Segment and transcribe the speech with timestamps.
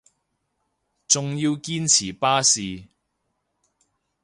[1.07, 2.85] 仲要堅持巴士